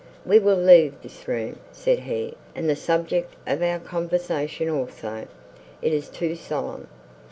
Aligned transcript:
"We 0.25 0.39
will 0.39 0.57
leave 0.57 0.99
this 1.03 1.27
room," 1.27 1.59
said 1.71 1.99
he, 1.99 2.33
"and 2.55 2.67
the 2.67 2.75
subject 2.75 3.35
of 3.45 3.61
our 3.61 3.77
conversation 3.77 4.67
also; 4.67 5.27
it 5.79 5.93
is 5.93 6.09
too 6.09 6.35
solemn." 6.35 6.87